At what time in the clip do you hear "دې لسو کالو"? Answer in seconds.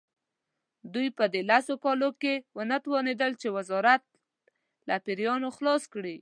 1.33-2.09